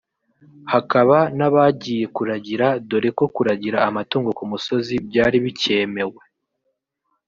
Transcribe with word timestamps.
hakaba 0.71 1.17
n’abagiye 1.37 2.05
kuragira 2.15 2.67
dore 2.89 3.09
ko 3.17 3.25
kuragira 3.35 3.77
amatungo 3.89 4.29
ku 4.37 4.43
musozi 4.51 4.93
byari 5.07 5.37
bikemewe 5.45 6.21